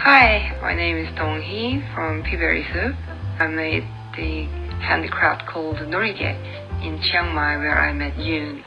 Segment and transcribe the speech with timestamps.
[0.00, 2.94] Hi, my name is Dong Hee from Peaberry Soup.
[3.40, 3.82] I made
[4.14, 4.46] the
[4.80, 6.36] handicraft called Norige
[6.84, 8.62] in Chiang Mai, where I met Yoon.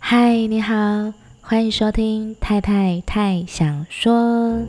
[0.00, 4.60] Hi，你好，欢迎收听太太太想说。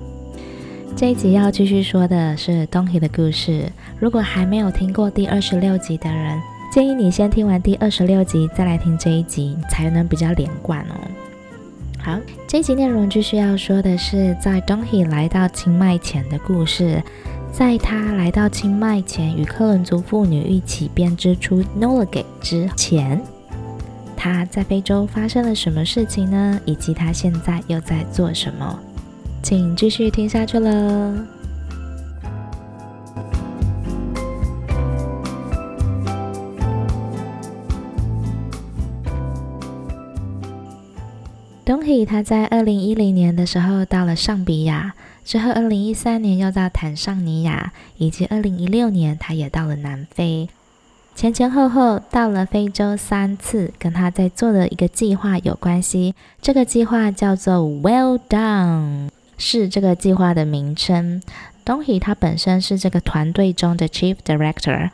[0.96, 3.70] 这一集要继续说的是 Dong Hee 的故事。
[4.00, 6.40] 如果还没有听过第二十六集的人，
[6.72, 10.96] 建议你先听完第二十六集，再来听这一集，才能比较连贯哦。
[12.04, 17.02] 好，这集内容继续要说的是，在 Donkey 来到清迈前的故事。
[17.50, 23.24] 在他来到清迈前，与克伦族妇女一起编织出 nolage 之前。
[24.18, 26.60] 他在非洲发生了什么事情呢？
[26.66, 28.78] 以及他现在又在做什么？
[29.42, 31.26] 请继续听下去了。
[41.66, 44.94] Dong Hee 他在二零一零年的时候到了上比亚，
[45.24, 50.50] 之后二零一三年又到坦尚尼亚，以及二零一六年他也到了南非。
[51.16, 56.14] 前前后后到了非洲三次，跟他在做的一个计划有关系。
[56.42, 61.22] 这个计划叫做 Well Done，是这个计划的名称。
[61.64, 64.90] Dong Hee 他本身是这个团队中的 Chief Director，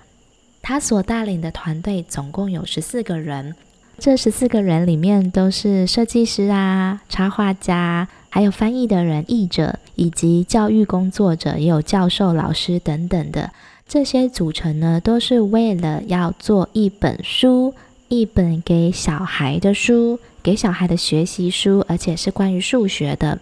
[0.62, 3.56] 他所带领的团队总共有十四个人。
[4.00, 13.52] 这十四个人里面都是设计师啊、插画家，还有翻译的人、译者，以及教育工作者，也有教授、老师等等的。
[13.86, 17.74] 这些组成呢，都是为了要做一本书，
[18.08, 23.38] 一本给小孩的书，给小孩的学习书，而且是关于数学的。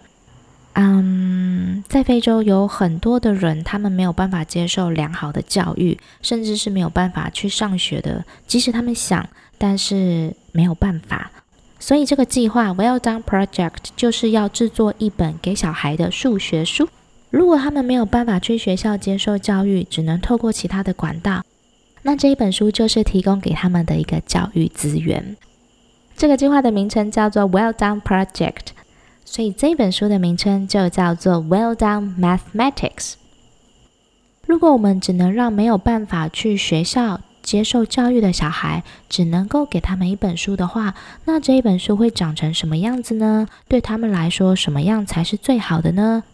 [0.72, 11.30] 嗯，在非洲有很多的人，他们没有办法接受良好的教育，甚至是没有办法去上学的，即使他们想，但是没有办法。
[11.80, 16.88] 所以这个计划 Well Done Project 就是要制作一本给小孩的数学书。
[17.30, 21.44] 如果他们没有办法去学校接受教育，只能透过其他的管道，
[22.02, 25.36] 那这一本书就是提供给他们的一个教育资源。
[26.16, 28.68] 这个计划的名称叫做 Well Done Project，
[29.24, 33.14] 所以这本书的名称就叫做 Well Done Mathematics。
[34.46, 40.94] 如果我们只能让没有办法去学校接受教育的小孩，只能够给他们一本书的话，
[41.24, 43.48] 那这一本书会长成什么样子呢？
[43.66, 46.24] 对他们来说，什么样才是最好的呢？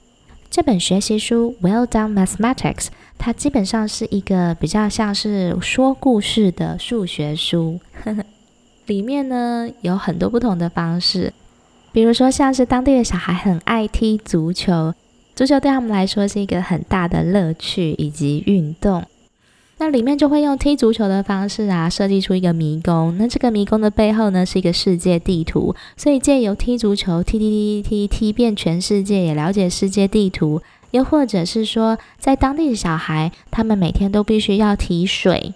[0.50, 2.86] 这本学习书《Well Done Mathematics》，
[3.16, 7.78] 它基本上是一个比较像是说故事的数学书。
[8.86, 11.32] 里面呢有很多不同的方式，
[11.92, 14.92] 比如说像是当地的小孩很爱踢足球，
[15.36, 19.04] 足球对他们来说是一个很大的乐趣以及运动。
[19.78, 23.16] 那里面就会用踢足球的方式啊，设计出一个迷宫。
[23.18, 25.74] 那这个迷宫的背后呢，是一个世界地图。
[25.96, 30.62] 所以借由踢足球，踢踢踢踢踢遍全世界，也了解世界地图。
[30.92, 35.52] 又或者是说，在当地的小孩，他们每天都必须要提水，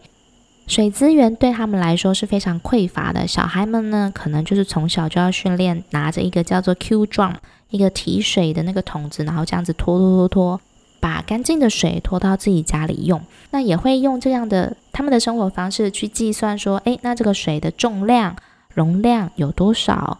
[0.66, 3.24] 水资源对他们来说是非常匮乏的。
[3.24, 7.36] 小孩们呢，可能就是从小就要训练，拿着一个叫做 Q 状
[7.70, 10.60] 一个提水的那个桶子，然后这样子拖拖拖拖。
[11.00, 13.20] 把干净的水拖到自己家里用，
[13.50, 18.36] 那也会用这样的他们的生活方式去计算说，诶，那这个水的重量、
[18.74, 20.18] 容量有多少？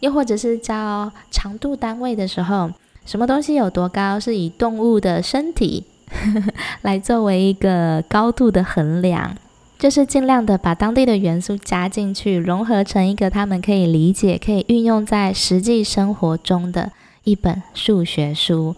[0.00, 2.70] 又或者是教长度单位的时候，
[3.04, 5.84] 什么东西有多高，是以动物的身体
[6.82, 9.36] 来作为一个高度的衡量，
[9.78, 16.92] 就是尽量的把当地的元素加进去，融合成一个他们可以理解、可以运用在实际生活中的
[17.24, 18.74] 一本数学书。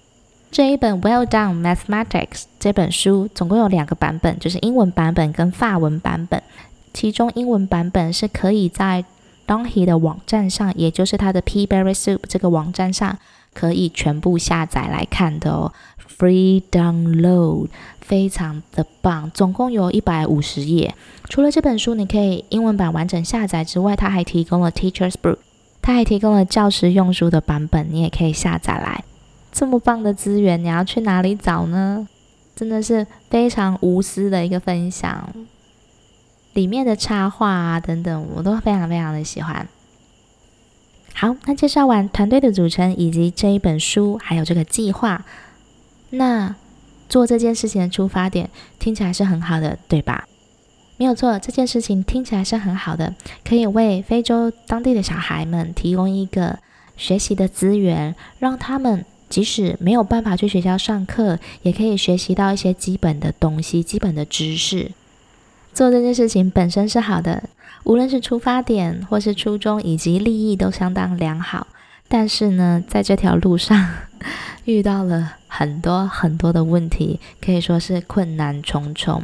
[0.53, 6.43] 这一本《Well Done Mathematics》这本书总共有两个版本，就是英文版本跟法文版本。
[6.93, 9.03] 其中英文版本是可以在
[9.47, 13.19] Dong Hee 的网站上，也就是他的 Peaberry Soup 这个网站上，
[13.55, 15.73] 可以全部下载来看的哦。
[16.19, 17.69] Free download，
[18.03, 20.95] 非常的棒，总共有一百五十页。
[21.31, 25.39] 除了这本书你可以英文版完整下载之外，它还提供了 Teacher's Book，
[25.81, 29.03] 它还提供了教师用书的版本，你也可以下载来。
[29.53, 32.09] 这么棒的资源，你要去哪里找呢？
[32.57, 35.31] 真的是非常无私的一个分享，
[36.53, 39.67] 里面的插画啊等等，我都非常非常的喜欢。
[41.15, 45.25] 好，那介绍完团队的组成以及这一本书，还有这个计划，
[46.11, 46.55] 那
[47.09, 50.27] 做这件事情的出发点听起来是很好的，对吧？
[50.99, 53.15] 没有错，这件事情听起来是很好的，
[53.45, 56.59] 可以为非洲当地的小孩们提供一个
[56.97, 59.05] 学习的资源，让他们。
[59.33, 64.91] 即使没有办法去学校上课，也可以学习到一些基本的东西、基本的知识。
[65.73, 67.45] 做这件事情本身是好的，
[67.85, 71.67] 无论是出发点或是初衷以及利益都相当良好。
[72.09, 73.89] 但是呢，在这条路上
[74.67, 79.23] 遇到了很多很多的问题，可以说是困难重重。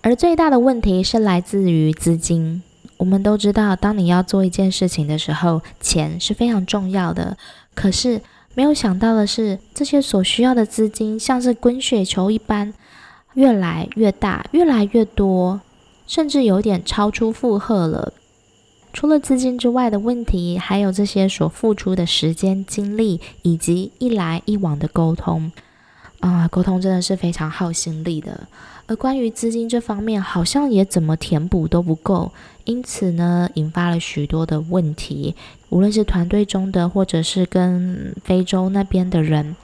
[0.00, 2.62] 而最大的问题是来自于资金。
[2.96, 7.36] 我们都知道，当你要做一件事情的时候，钱是非常重要的。
[7.74, 8.22] 可是
[8.56, 12.72] 没有想到的是，这些所需要的资金像是滚雪球一般，
[13.34, 15.60] 越来越大，越来越多，
[16.06, 18.14] 甚至有点超出负荷了。
[18.94, 25.52] 除了资金之外的问题，还有这些所付出的时间、精力，以及一来一往的沟通
[26.20, 28.48] 啊，沟通真的是非常耗心力的。
[28.86, 32.30] 而关于资金这方面，好像也怎么填补都不够，
[32.64, 35.34] 因此呢，引发了许多的问题。
[35.70, 39.56] 无论是团队中的，或者是跟非洲那边的人，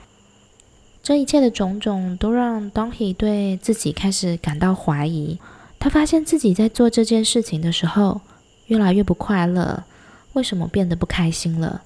[1.03, 5.39] 这一切的种种，都让 Donkey 对自己开始感到怀疑。
[5.79, 8.21] 他发现自己在做这件事情的时候，
[8.67, 9.85] 越来越不快乐，
[10.33, 11.83] 为什么变得不开心了？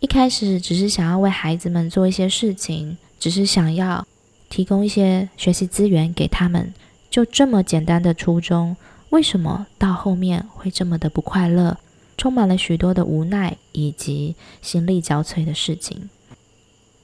[0.00, 4.06] 一开始只是想要为孩子们做一些事情，只是想要
[4.50, 6.74] 提供一些学习资源给他们，
[7.08, 8.76] 就这么简单的初衷，
[9.08, 11.78] 为什么到后面会这么的不快乐，
[12.18, 16.10] 充满了许多的无奈以及心力交瘁的事情？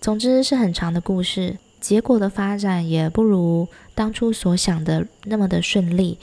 [0.00, 6.18] 总之是很长的故事，结果的发展也不如当初所想的那么的顺利，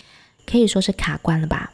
[0.45, 1.71] 可以说是卡关了吧。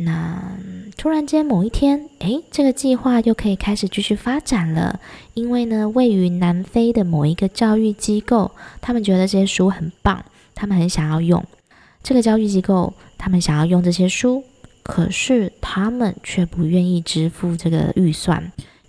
[0.00, 0.56] 那
[0.96, 5.00] 突然间某一天，诶，这个计划又可以开始继续发展了。
[5.34, 8.50] 因为呢，位于南非的某一个教育机构，
[8.80, 10.24] 他们觉得这些书很棒，
[10.54, 11.44] 他们很想要用。
[12.02, 14.44] 这个教育机构，他们想要用这些书，
[14.82, 18.40] 可是他们却不愿意支付这个预算，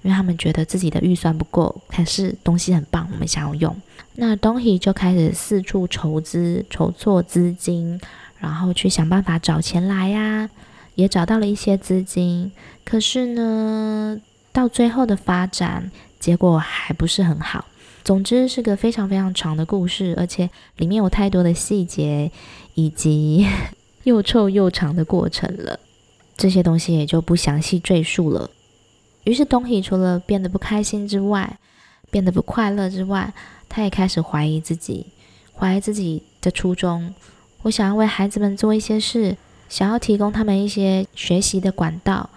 [0.04, 1.82] 因为他们觉得自己的预算不够。
[1.88, 3.76] 可是东西很棒，我们想要用。
[4.16, 8.00] 那 Donghee 就开始四处筹资、筹措资金，
[8.38, 10.50] 然后去想办法找钱来呀。
[11.00, 12.52] 也找到了一些资金，
[12.84, 14.20] 可是呢，
[14.52, 17.64] 到最后的发展结果还不是很好。
[18.04, 22.30] 总之是个非常非常长的故事，而且里面有太多的细节，
[22.74, 23.48] 以及
[24.04, 25.80] 又臭又长的过程了。
[26.36, 28.50] 这些东西也就不详细赘述了。
[29.24, 31.60] 于是 Donghee 除了变得不开心之外，
[32.12, 33.34] 变得不快乐之外，
[33.70, 35.06] 他也开始怀疑自己，
[35.54, 37.14] 怀疑自己的初衷。
[37.62, 39.38] 我想要为孩子们做一些事。
[39.70, 42.30] 想要提供他们一些学习的管道，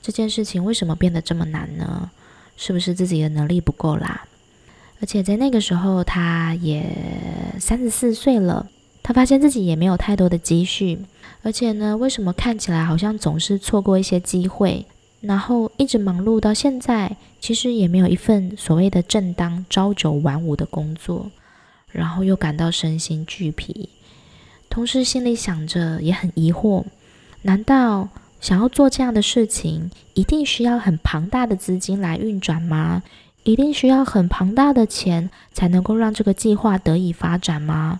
[0.00, 2.10] 这件事情为什么变得这么难呢？
[2.56, 4.22] 是不是自己的能力不够啦？
[5.00, 6.94] 而且在那个时候，他也
[7.58, 8.68] 三十四岁了，
[9.02, 10.98] 他发现自己也没有太多的积蓄，
[11.42, 14.84] 而且呢，为什么看起来好像总是错过一些机会，
[15.22, 21.30] 然后一直忙碌到现在，其实也没有一份所谓的正当朝九晚五的工作，
[21.90, 23.88] 然后又感到身心俱疲。
[24.70, 26.84] 同时心里想着，也很疑惑：
[27.42, 28.08] 难道
[28.40, 33.02] 想要做这样的事情，一定需要很庞大的资金来运转吗？
[33.42, 37.98] 一定需要很庞大的钱才能够让这个计划得以发展吗？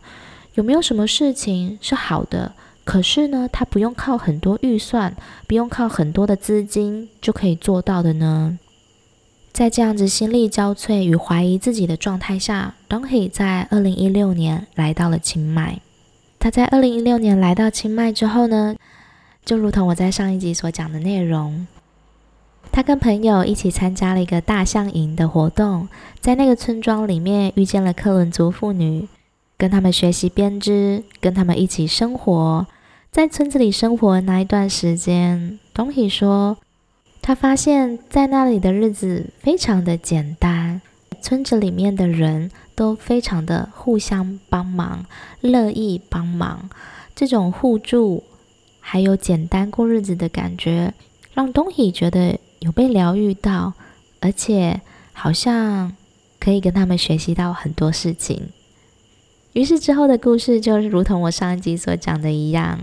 [0.54, 2.52] 有没有什么事情是好的，
[2.84, 5.16] 可是呢，它不用靠很多预算，
[5.48, 8.58] 不用靠很多的资金就可以做到的呢？
[9.52, 15.80] 在这样子心力交瘁与怀疑自己的状态下，Donghee 在二零一六年来到了清迈。
[16.40, 18.74] 他在二零一六年来到清迈之后呢，
[19.44, 21.66] 就如同我在上一集所讲的内容，
[22.72, 25.86] 他跟朋友一起参加了一个大象营的活动，
[26.18, 29.06] 在那个村庄里面遇见了克伦族妇女，
[29.58, 32.66] 跟他们学习编织，跟他们一起生活。
[33.10, 36.56] 在村子里生活的那一段时间，Donghee 说，
[37.20, 40.80] 他发现在那里的日子非常的简单，
[41.20, 42.50] 村子里面的人。
[42.76, 45.04] 都非常的互相帮忙，
[45.42, 46.70] 乐意帮忙，
[47.14, 48.24] 这种互助
[48.80, 50.94] 还有简单过日子的感觉，
[51.34, 53.74] 让 Donghee 觉得有被疗愈到，
[54.20, 54.80] 而且
[55.12, 55.94] 好像
[56.38, 58.48] 可以跟他们学习到很多事情。
[59.52, 62.80] 于是之后的故事就如同我上一集所讲的一样，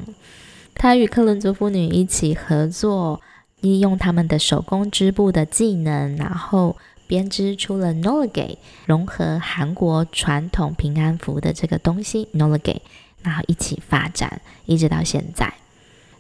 [0.76, 3.20] 他与克伦族妇女一起合作，
[3.62, 6.78] 利用他们的手工织布的技能，然后。
[7.08, 12.82] 编织出了 Nolage，融合韩国传统平安符的这个东西 Nolage，
[13.24, 15.54] 然后一起发展，一直到现在。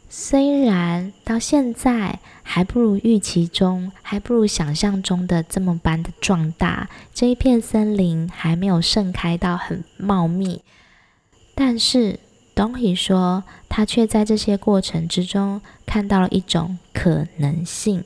[0.09, 10.61] 虽然到现在还不如预期中，还不如想象中的这么般的壮大，这一片森林还没有盛开到很茂密，
[11.53, 12.21] 但是
[12.55, 18.05] Donhee 说，他却在这些过程之中看到了一种可能性。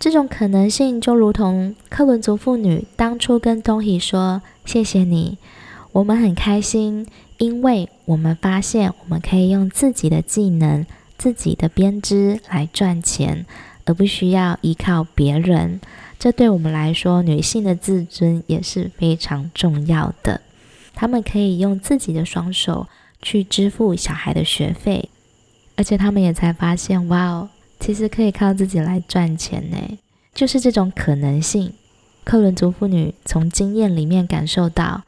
[0.00, 5.36] 这种可能性就如同克伦族妇女当初跟 Donghee 说：“谢谢你，
[5.92, 10.86] 我们很开心，因为我们发现我们可以用自己的技能、
[11.18, 13.44] 自己的编织来赚钱，
[13.84, 15.82] 而不需要依靠别人。
[16.18, 20.40] 这对我们来说，女性的自尊也是非常重要的。
[20.94, 22.86] 她们可以用自己的双手
[23.20, 25.10] 去支付小孩的学费，
[25.76, 29.98] 而且她们也才发现，哇哦，其实可以靠自己来赚钱呢。
[30.32, 31.72] 就是这种可能性，
[32.22, 35.02] 克伦族妇女从经验里面感受到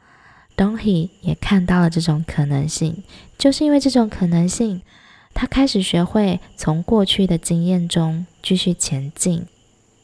[0.57, 3.03] ，Dong-hee 也看到了这种可能性。
[3.37, 4.81] 就是因为这种可能性，
[5.33, 9.45] 她开始学会从过去的经验中继续前进。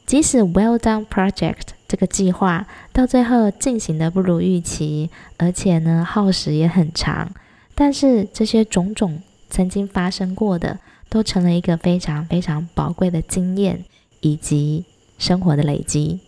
[0.06, 7.32] 即使 Well Done Project 这个计划到最后进行的不如预期，而且呢耗时也很长，
[7.76, 13.84] 但是这些种种曾经发生过的，都成了一个非常非常宝贵的经验
[14.22, 14.86] 以及
[15.18, 16.20] 生活的累积。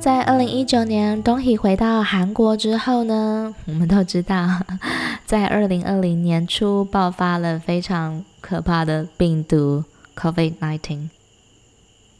[0.00, 4.46] 在二零一九年东希回到韩国之后呢， 我们都知道，
[5.26, 9.82] 在二零二零年初爆发了非常可怕的病毒
[10.16, 11.08] COVID-19。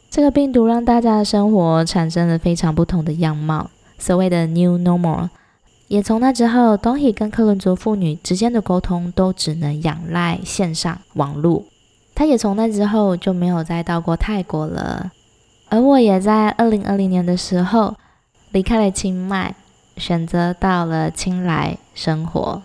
[0.09, 5.29] 这个病毒让大家的生活产生了非常不同的样貌，所谓的 New Normal。
[5.87, 11.63] 也从那之后，Doni 跟克伦族妇女之间的沟通都只能仰赖线上网络。
[12.15, 15.11] 他也从那之后就没有再到过泰国了。
[15.69, 17.95] 而我也在二零二零年的时候
[18.51, 19.55] 离开了清迈，
[19.97, 22.61] 选择到了清莱生活。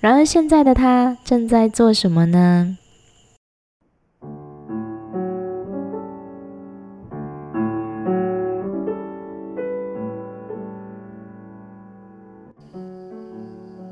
[0.00, 2.76] 然而现在的他正在做什么呢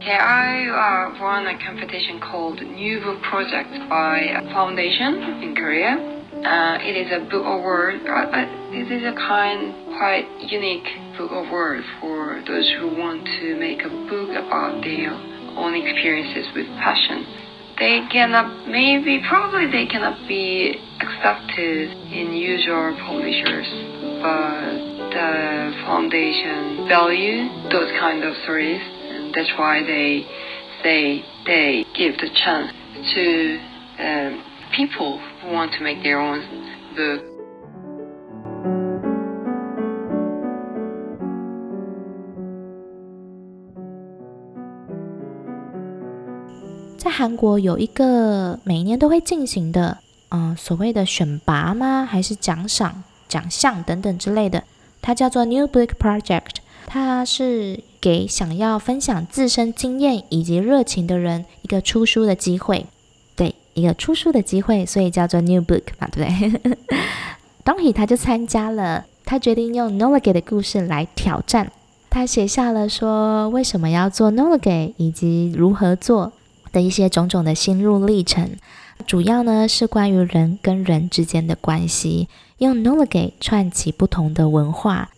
[0.02, 5.94] ？Okay, I uh, won a competition called New Book Project by a Foundation in Korea.
[6.42, 8.02] Uh, it is a book award.
[8.02, 13.54] Uh, uh, it is a kind, quite unique book award for those who want to
[13.62, 15.14] make a book about their
[15.54, 17.22] own experiences with passion.
[17.78, 23.70] They cannot, maybe, probably they cannot be accepted in usual publishers,
[24.18, 24.82] but
[25.14, 28.82] the foundation value those kind of stories,
[29.34, 30.24] that's why they
[30.82, 32.72] say they give the chance
[33.14, 33.58] to
[34.74, 36.42] people who want to make their own
[36.96, 37.22] book.
[46.96, 49.98] 在韩国有一个每年都会进行的，
[50.30, 52.06] 嗯、所谓的选拔吗？
[52.08, 54.62] 还是奖赏、奖项等等之类的？
[55.00, 62.86] 它叫做 New Book Project，它是给想要分享自身经验以及热情的人一个出书的机会。
[63.34, 66.76] 对一个出书的机会，所以叫做 New Book 嘛，对不对？
[67.64, 71.72] Dong-hee 他就参加了，他决定用 Enola Gay 的故事来挑战。
[72.10, 76.32] 他写下了说为什么要做 Enola Gay 以及如何做
[76.72, 78.50] 的一些种种的心路历程。
[79.06, 85.11] 主要呢是关于人跟人之间的关系，用 Enola Gay 串起不同的文化。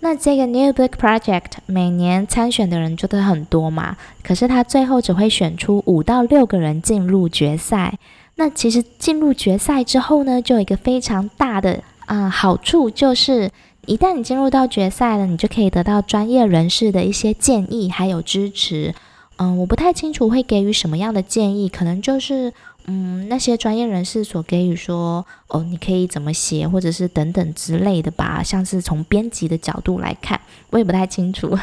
[0.00, 7.98] 那这个 New Book Project 每年参选的人就都很多嘛，可是他最后只会选出五到六个人进入决赛。
[8.36, 13.50] 那其实进入决赛之后呢，就有一个非常大的啊、好处，就是
[13.86, 18.94] 一旦你进入到决赛了，你就可以得到专业人士的一些建议还有支持。
[19.38, 22.52] 嗯、我不太清楚会给予什么样的建议，可能就是。
[22.90, 30.40] 嗯，那些专业人士所给予说，哦，你可以怎么写，或者是等等之类的吧，像是从编辑的角度来看，
[30.70, 31.54] 我也不太清楚。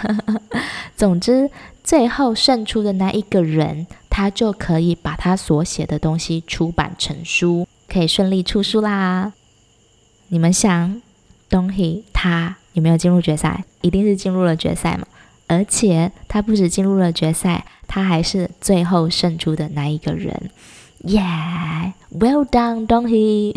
[0.95, 1.49] 总之，
[1.83, 9.33] 最后胜出的那一个人，他就可以把他所写的东西出版成书，可以顺利出书啦。
[10.27, 11.01] 你们想
[11.49, 13.63] ，Dong-hee 他有没有进入决赛？
[13.81, 15.07] 一定是进入了决赛嘛。
[15.47, 20.51] 而且他不止进入了决赛，他还是最后胜出的那一个人。
[21.05, 23.55] Yeah, well done, don't he?。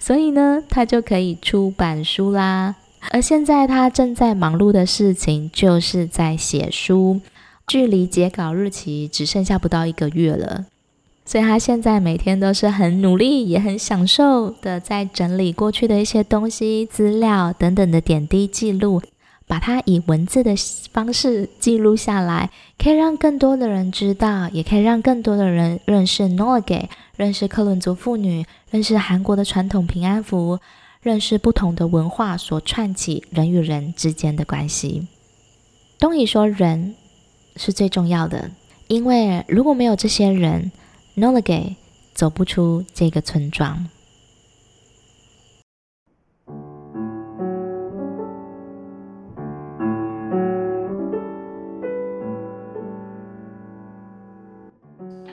[0.00, 2.76] 所以呢，他就可以出版书啦。
[3.10, 7.20] 而现在他正在忙碌的事情，就是在写书，
[7.66, 10.66] 距离截稿日期只剩下不到一个月了。
[11.24, 19.02] 所以他现在每天都是很努力，也很享受的在整理过去的一些东西、资料等等的点滴记录。
[19.52, 20.54] 把它以文字的
[20.94, 30.58] 方式记录下来，可以让更多的人知道，也可以让更多的人认识 Enola Gay，认识克伦族妇女，认识韩国的传统平安符，
[31.02, 35.06] 认识不同的文化所串起人与人之间的关系。
[36.00, 36.94] Dong-hee 说：“人
[37.56, 38.52] 是最重要的，
[38.88, 40.72] 因为如果没有这些人
[41.14, 41.76] ，Enola Gay
[42.14, 43.86] 走不出这个村庄。”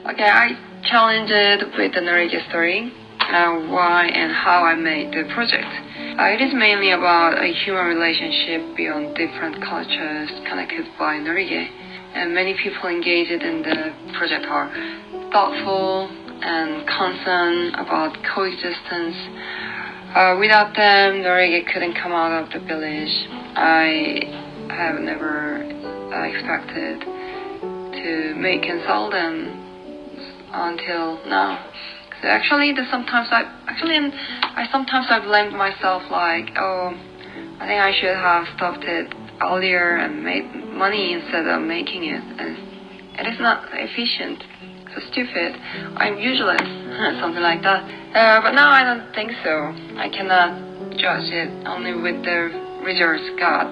[0.10, 0.58] Okay, I
[0.90, 2.02] challenged with the
[2.50, 5.70] story, uh, why and how I made the project.
[6.18, 11.70] Uh, it is mainly about a human relationship beyond different cultures connected by Norway.
[12.18, 14.74] And many people engaged in the project are
[15.30, 16.10] thoughtful
[16.42, 19.14] and concerned about coexistence.
[20.18, 23.14] Uh, without them, Norway couldn't come out of the village.
[23.54, 24.26] I
[24.74, 25.62] have never
[26.10, 29.69] uh, expected to make and sell them
[30.54, 31.66] until now.
[32.22, 36.92] So actually, the sometimes I actually I sometimes I blamed myself like, oh,
[37.60, 42.24] I think I should have stopped it earlier and made money instead of making it.
[42.40, 42.58] And
[43.20, 44.44] it is not efficient.
[44.96, 45.56] So stupid.
[45.96, 46.60] I'm useless.
[47.22, 47.84] Something like that.
[48.16, 49.72] Uh, but now I don't think so.
[49.96, 52.52] I cannot judge it only with the
[52.84, 53.68] results got.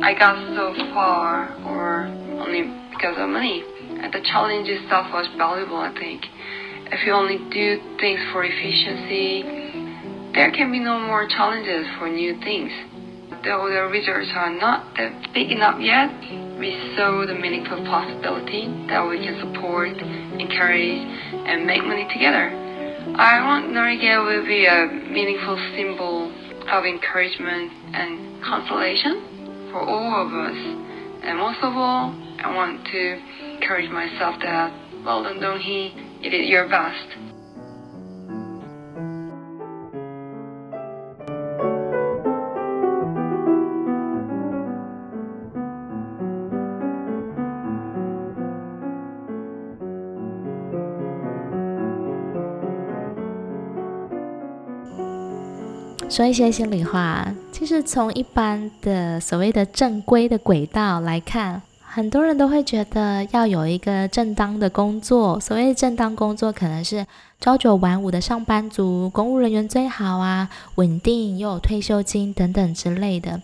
[0.00, 2.06] I got so far, or
[2.40, 3.64] only because of money.
[4.02, 6.24] And the challenge itself was valuable, I think
[6.94, 9.42] if you only do things for efficiency,
[10.34, 12.70] there can be no more challenges for new things.
[13.42, 16.12] Though the results are not that big enough yet,
[16.58, 19.96] we saw the meaningful possibility that we can support,
[20.38, 21.02] encourage,
[21.48, 22.52] and make money together.
[23.16, 26.32] I want Norge will be a meaningful symbol
[26.70, 30.56] of encouragement and consolation for all of us.
[31.24, 33.20] And most of all, I want to
[33.54, 34.72] encourage myself that
[35.04, 35.92] well done, Donghi.
[36.20, 37.18] You did your best.
[56.10, 61.60] 说一些心里话，其实从一般的所谓的正规的轨道来看。
[61.94, 67.06] 很多人都会觉得要有一个正当的工作，所谓正当工作可能是
[67.40, 73.40] 朝九晚五的上班族、公务人员最好啊，稳定又有退休金等等之类的。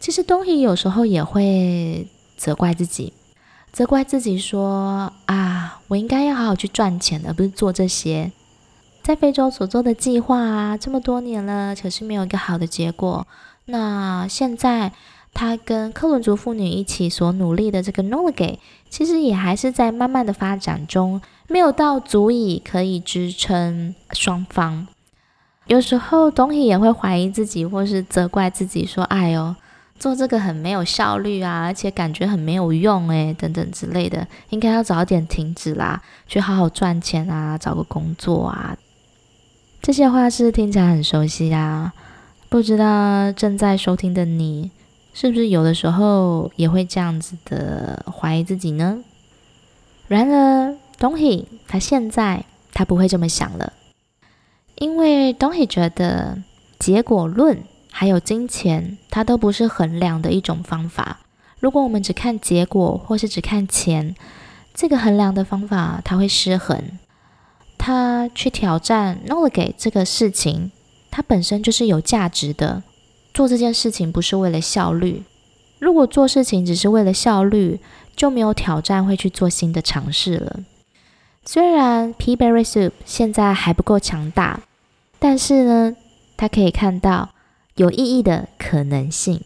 [0.00, 3.12] 其实东西有时候也会责怪自己，
[3.70, 8.32] 责怪自己说啊，我应该要好好去赚钱，而不是做这些。
[9.04, 13.28] 在非洲所做的计划啊，这么多年了，可是没有一个好的结果。
[13.66, 14.90] 那现在。
[15.34, 18.58] 他跟克伦族妇女一起所努力的这个 Norge，
[18.90, 24.86] 其实也还是在慢慢的发展中，没有到足以可以支撑双方。
[25.66, 29.54] 有时候东西也会怀疑自己，或是责怪自己，说：“哎呦，
[29.98, 38.76] 做这个很没有效率啊，而且感觉很没有用诶，等等之类的，应该要早点停止啦，去好好赚钱啊，找个工作啊。”
[39.80, 41.92] 这些话是听起来很熟悉啊，
[42.48, 44.70] 不知道正在收听的你。
[45.14, 49.04] 是不是有的时候也会这样子的怀疑自己呢？
[50.08, 53.72] 然而，，Donny 他现在他不会这么想了，
[54.76, 56.42] 因为 Donny 觉得
[56.78, 61.20] 结果论还有金钱，它都不是衡量的一种方法。
[61.60, 64.14] 如果我们只看结果，或是只看钱，
[64.74, 66.98] 这个衡量的方法它会失衡。
[67.78, 70.72] 他去挑战 Norge 这个事情，
[71.10, 72.82] 它本身就是有价值的。
[73.34, 75.22] 做这件事情不是为了效率，
[75.78, 77.80] 如果做事情只是为了效率，
[78.14, 80.60] 就没有挑战会去做新的尝试了。
[81.44, 84.60] 虽然 Pea Berry Soup 现在还不够强大，
[85.18, 85.96] 但是呢，
[86.36, 87.30] 他可以看到
[87.74, 89.40] 有意义的可能性，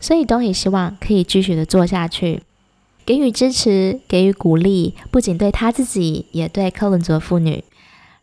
[0.00, 2.42] 所以东也希望可以继续的做下去，
[3.06, 7.64] 给予支持，给予鼓励，不仅对他自己，也对克伦族妇女，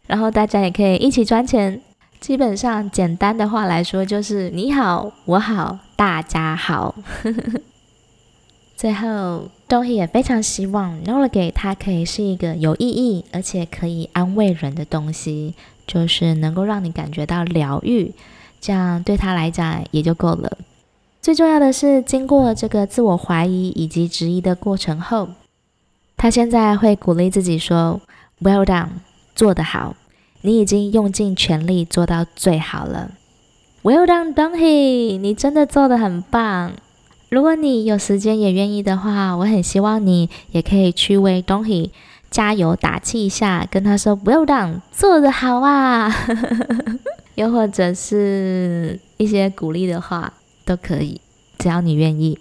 [0.06, 1.82] 然后大家也可以一起赚钱。
[2.20, 6.94] 基本上，简单的话来说，就是你好，我好，大家好。
[8.76, 15.54] 最后，东西也非常希望 Norge 它可以是一个有意义而且可以安慰人的东西，
[15.88, 18.14] 就是能够让你感觉到疗愈，
[18.60, 20.58] 这样对他来讲也就够了。
[21.22, 25.30] 最重要的是，经过这个自我怀疑以及质疑的过程后，
[26.18, 28.02] 他现在会鼓励自己说
[28.42, 28.90] ：“Well done，
[29.34, 29.96] 做得好。”
[30.42, 33.12] 你已经用尽全力做到最好了
[33.84, 35.18] ，Well done, Donghi！
[35.20, 36.74] 你真的做得很棒。
[37.30, 41.90] 如果你有时间也愿意的话，我很希望你也可以去为 Donghi
[42.32, 46.10] 加油打气一下，跟他说 Well done，做得好啊！
[47.36, 50.34] 又或者是一些鼓励的话
[50.66, 51.20] 都可以，
[51.58, 52.40] 只要你愿意。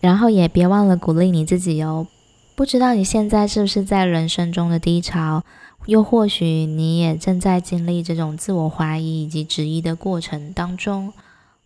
[0.00, 2.06] 然后也别忘了鼓励你自己哦。
[2.54, 5.44] 不知道你现在是不是在人生中的低潮？
[5.86, 11.12] 又或许你也正在经历这种自我怀疑以及质疑的过程当中。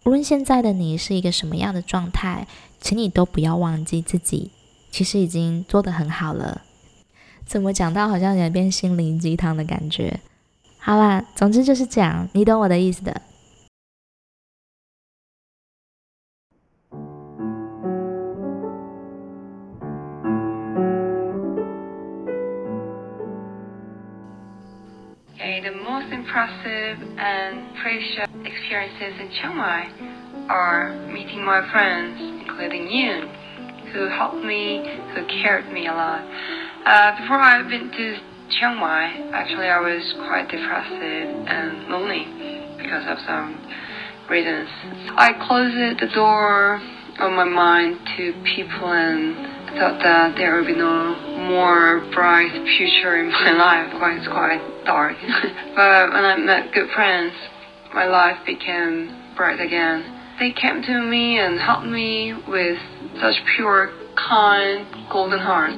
[0.05, 2.47] 无论现在的你是一个什么样的状态，
[2.81, 4.51] 请你都不要忘记自己
[4.91, 6.63] 其实已经做得很好了。
[7.45, 10.21] 怎么讲到好像有点变心灵鸡汤的感觉？
[10.79, 13.21] 好啦，总之就是这样，你懂我的意思的。
[25.97, 29.89] Most impressive and precious experiences in Chiang Mai
[30.51, 33.25] are meeting my friends, including you,
[33.95, 36.21] who helped me, who cared me a lot.
[36.85, 38.19] Uh, before I went to
[38.51, 42.29] Chiang Mai, actually I was quite depressed and lonely
[42.77, 43.57] because of some
[44.29, 44.69] reasons.
[45.17, 46.77] I closed the door
[47.21, 49.33] of my mind to people and
[49.81, 54.61] thought that there would be no more bright future in my life because it's quite
[54.85, 55.17] dark.
[55.77, 57.33] but when I met good friends,
[57.95, 60.37] my life became bright again.
[60.39, 62.79] They came to me and helped me with
[63.21, 65.73] such pure, kind, golden heart.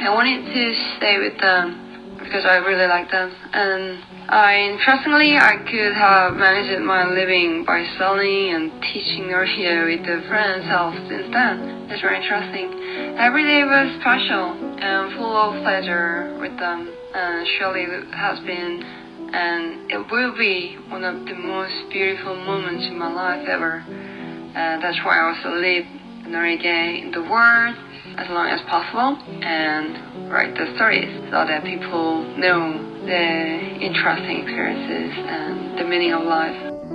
[0.00, 3.34] I wanted to stay with them because I really like them.
[3.52, 10.06] And I, interestingly, I could have managed my living by selling and teaching radio with
[10.06, 11.77] the friends' help instead.
[11.90, 13.16] It's very interesting.
[13.16, 16.92] Every day was special and full of pleasure with them.
[17.14, 18.84] And surely it has been
[19.32, 23.80] and it will be one of the most beautiful moments in my life ever.
[23.88, 25.84] Uh, that's why I also live
[26.28, 27.76] in reggae in the world
[28.20, 35.16] as long as possible and write the stories so that people know the interesting experiences
[35.24, 36.87] and the meaning of life.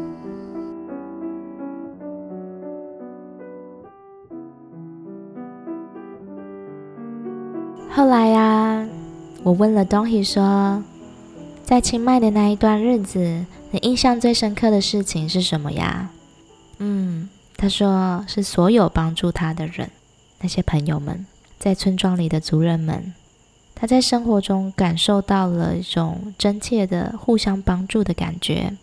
[7.95, 8.88] 后来呀、
[9.43, 10.82] 我问了东西说，
[11.63, 16.10] 在清迈的那一段日子，你印象最深刻的事情是什么呀？
[16.79, 17.29] 嗯。
[17.56, 19.89] 他说：“是所有帮助他的人，
[20.41, 21.25] 那些朋友们，
[21.60, 23.13] 在村庄里的族人们，
[23.75, 28.75] 他在生活中感受到了一种真切的互相帮助的感觉。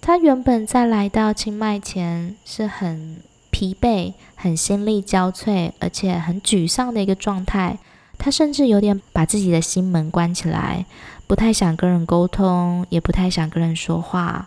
[0.00, 3.16] 他原本在来到清迈前是很
[3.50, 7.78] 疲惫、很心力交瘁，而且很沮丧的一个状态。
[8.24, 10.86] 他甚至有点把自己的心门关起来，
[11.26, 14.46] 不太想跟人沟通，也不太想跟人说话。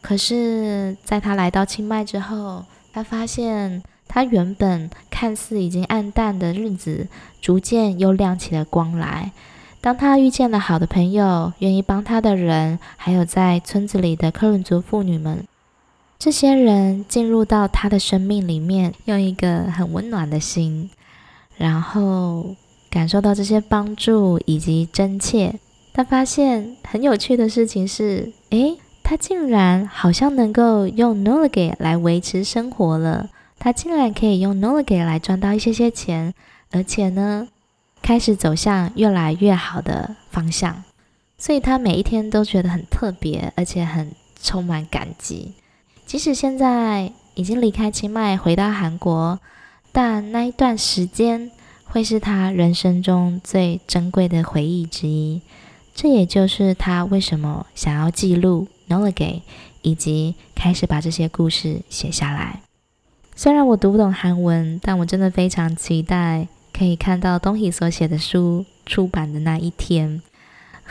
[0.00, 7.08] 可是，在他来到清迈之后，他发现，他原本看似已经暗淡的日子，
[7.42, 9.32] 逐渐又亮起了光来。
[9.82, 15.46] 当他遇见了好的朋友，愿意帮他的人，还有在村子里的克伦族妇女们，
[16.18, 20.88] 这些人进入到他的生命里面，用一个很温暖的心，
[21.58, 22.56] 然后
[22.90, 25.54] 感受到这些帮助以及真切。
[25.92, 28.76] 他发现很有趣的事情是，诶。
[29.02, 36.32] 他竟然好像能够用 Nolage 来维持生活了，他竟然可以用 Nolage 来赚到一些些钱，
[36.70, 37.48] 而且呢，
[38.00, 40.84] 开始走向越来越好的方向，
[41.36, 45.54] 所以他每一天都觉得很特别，而且很充满感激。
[46.06, 49.40] 即使现在已经离开清迈，回到韩国，
[49.90, 51.50] 但那一段时间
[51.90, 55.42] 会是他人生中最珍贵的回忆之一。
[55.94, 58.68] 这也就是他为什么想要记录。
[58.88, 59.42] Nolage
[59.82, 62.60] 以及开始把这些故事写下来。
[63.36, 70.20] 虽然我读不懂韩文，但我真的非常期待可以看到东西所写的书出版的那一天，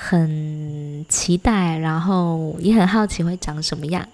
[0.01, 4.07] 很期待，然后也很好奇会长什么样。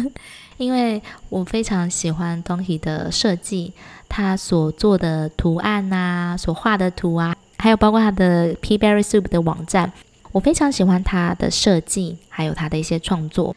[0.58, 3.72] 因为我非常喜欢东西的设计，
[4.06, 9.90] 他所做的图案啊，所画的图啊，还有包括他的 Peaberry Soup 的网站。
[10.32, 13.56] 我非常喜欢他的设计，还有他的一些创作，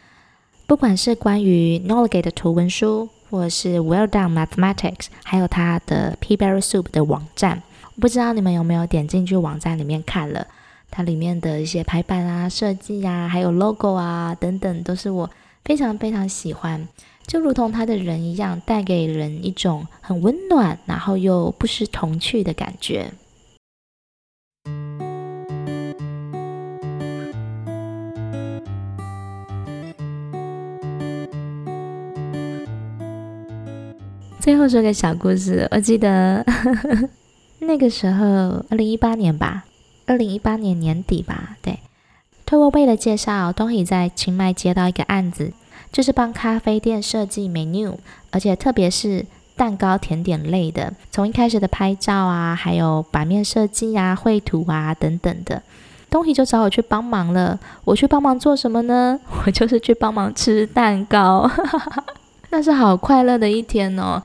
[0.65, 7.61] 不管是关于 Nolage 的图文书，或者是 Well Done Mathematics，还有他的 Peaberry Soup 的网站。
[7.99, 10.47] 不知道你们有没有点进去网站里面看了？
[10.95, 15.27] 它里面的一些排版啊、设计啊，还有 logo 啊等等，都是我
[15.65, 16.87] 非常非常喜欢。
[17.25, 23.11] 就如同他的人一样，带给人一种很温暖，然后又不失童趣的感觉。
[34.39, 36.45] 最后说个小故事，我记得
[37.59, 38.25] 那个时候，
[38.69, 39.63] 二零一八年吧，
[40.05, 41.79] 二零一八年年底吧，对。
[42.45, 45.53] 透过魏的介绍，东西在清迈接到一个案子，
[45.91, 47.95] 就是帮咖啡店设计 menu，
[48.31, 55.63] 而且特别是蛋糕甜点类的，从一开始的拍照啊，还有版面设计啊、绘图啊等等的，
[56.09, 57.57] 东西就找我去帮忙了。
[57.85, 59.19] 我去帮忙做什么呢？
[59.45, 61.49] 我就是去帮忙吃蛋糕，
[62.51, 64.21] 那是好快乐的一天哦。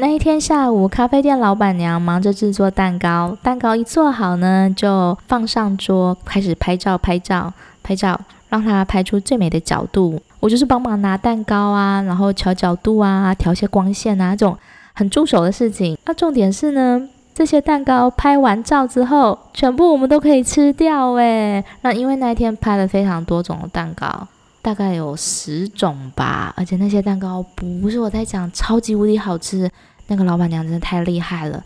[0.00, 10.22] 那一天下午，咖啡店老板娘忙着制作蛋糕，蛋糕一做好呢，就放上桌，开始拍照，拍照，拍照，让她拍出最美的角度。
[10.38, 14.56] 我就是帮忙拿蛋糕啊，然后调角度啊，调些光线啊，这种
[14.92, 15.98] 很助手的事情。
[16.06, 21.64] 那重点是呢，这些蛋糕拍完照之后，全部我们都可以吃掉诶。
[21.80, 24.28] 那因为那一天拍了非常多种的蛋糕。
[24.60, 29.70] 大概有十种吧，而且那些蛋糕不是我在讲，超级无敌好吃。
[30.08, 31.64] 那个老板娘真的太厉害了，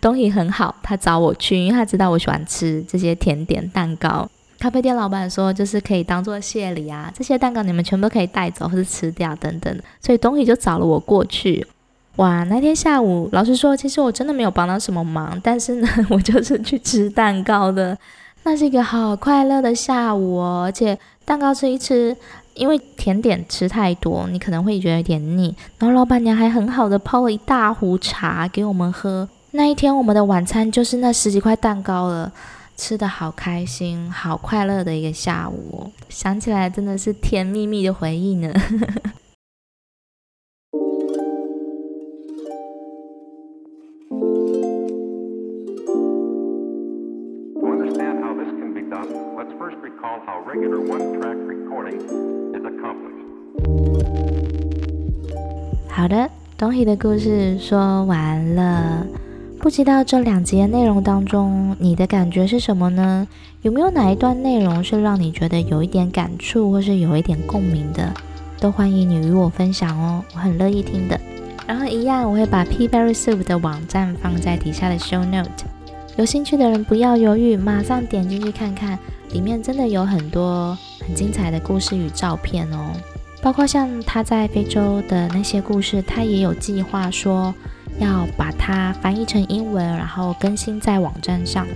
[0.00, 4.28] 东西很好，她找我去，因为她知道我喜欢吃这些甜点蛋糕。
[4.58, 9.82] 咖啡店老板说，就是可以当做谢礼啊，这些蛋糕你们全部可以带走或者吃掉等等。
[10.00, 11.66] 所以东西就找了我过去。
[12.16, 17.96] 哇，那天下午，老实说，其实我真的没有帮到什么忙，但是呢， 我就是去吃蛋糕的。
[18.44, 22.16] 那是一个好快乐的下午哦，而且蛋糕吃一吃，
[22.56, 25.54] 因为甜点吃太多，你可能会觉得有点腻。
[25.78, 29.28] 然后老板娘还很好的泡了一大壶茶给我们喝。
[29.52, 32.32] 那一天我们的晚餐就是那十几块蛋糕了，
[32.76, 38.52] 吃的好开心，好快乐的一个下午，想起来真的是甜蜜蜜的回忆呢。
[55.88, 59.06] 好的，东西的故事说完了。
[59.58, 63.26] 不知道这两集的内容当中，你的感觉是什么呢？
[63.62, 68.12] 有没有哪一段内容是让你觉得有一点感触，或是有一点共鸣的？
[68.60, 71.18] 都欢迎你与我分享哦，我很乐意听的。
[71.66, 75.64] 然后一样，我会把 Peaberry Soup 的网站放在底下的 Show Note，
[76.16, 78.98] 有兴趣的人不要犹豫，马上点进去看看。
[79.32, 82.92] 里面真的有很多很精彩的故事与照片哦，
[83.40, 87.54] 包括像他在非洲的那些故事，他也有计划说
[87.98, 91.66] 要把它翻译成英文，然后更新在网站上。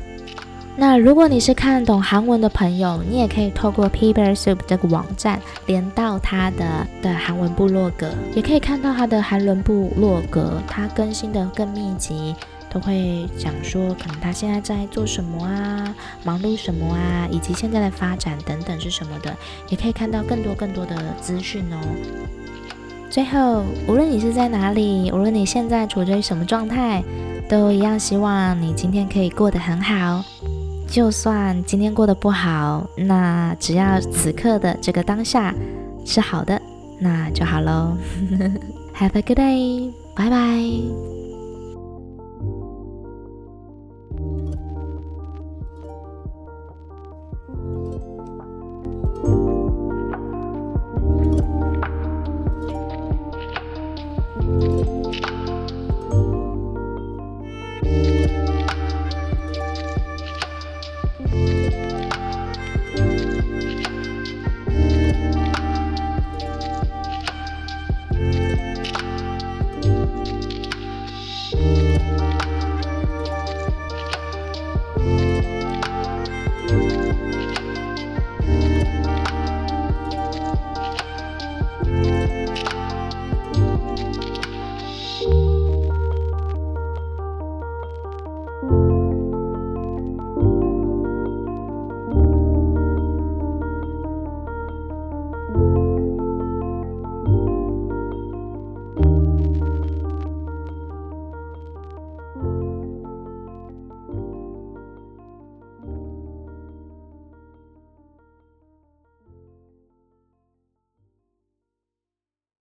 [0.76, 12.34] 那如果你是看懂韩文的朋友，你也可以透过 Paper Soup 这个网站连到他的的韩文部落格，也可以看到他的韩文部落格，他更新的更密集。
[12.70, 19.36] 都会讲说，可能他现在在做什么啊，忙碌什么啊，以及现在的发展等等是什么的，
[19.68, 21.76] 也可以看到更多更多的资讯哦。
[23.10, 27.02] 最后，无论你是在哪里，无论你现在处于什么状态，
[27.48, 30.24] 都一样希望你今天可以过得很好。
[30.86, 35.54] 就算今天过得不好，那只要此刻的这个当下
[36.04, 36.60] 是好的，
[37.00, 37.96] 那就好喽。
[38.96, 41.29] Have a good day，拜拜。